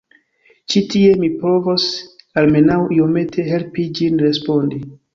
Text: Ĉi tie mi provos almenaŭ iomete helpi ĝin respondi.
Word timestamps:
Ĉi 0.73 0.81
tie 0.93 1.11
mi 1.25 1.29
provos 1.43 1.87
almenaŭ 2.45 2.81
iomete 2.99 3.49
helpi 3.55 3.89
ĝin 4.01 4.23
respondi. 4.29 4.87